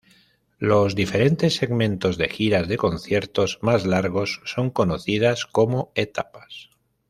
[0.57, 6.69] Los diferentes segmentos de giras de conciertos más largos son conocidas como "etapas".